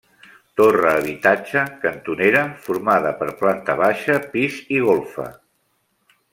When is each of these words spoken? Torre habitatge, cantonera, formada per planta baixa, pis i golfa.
Torre 0.59 0.87
habitatge, 0.93 1.65
cantonera, 1.83 2.41
formada 2.69 3.13
per 3.21 3.29
planta 3.43 3.77
baixa, 3.85 4.19
pis 4.35 4.59
i 4.79 4.85
golfa. 4.89 5.31